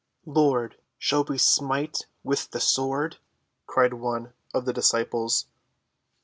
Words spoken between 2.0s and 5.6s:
with the sword?" cried one of the disciples.